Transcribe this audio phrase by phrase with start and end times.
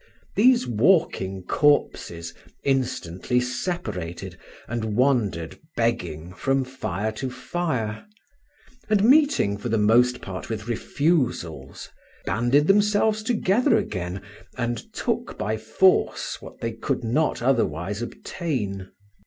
[0.35, 4.35] These walking corpses instantly separated,
[4.67, 8.07] and wandered begging from fire to fire;
[8.89, 11.87] and meeting, for the most part, with refusals,
[12.25, 14.23] banded themselves together again,
[14.57, 18.89] and took by force what they could not otherwise obtain.